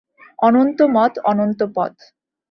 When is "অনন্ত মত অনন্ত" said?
0.39-1.59